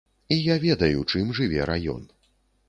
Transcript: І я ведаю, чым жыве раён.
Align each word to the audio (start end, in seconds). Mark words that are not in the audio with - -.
І 0.35 0.37
я 0.37 0.55
ведаю, 0.63 1.03
чым 1.17 1.35
жыве 1.41 1.69
раён. 1.73 2.03